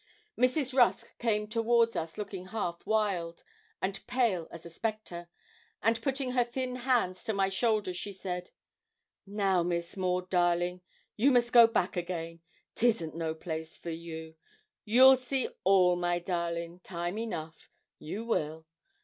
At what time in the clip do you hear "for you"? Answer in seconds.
13.77-14.33